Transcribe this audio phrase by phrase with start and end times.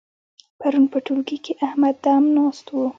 [0.59, 2.85] پرون په ټولګي کې احمد دم ناست وو.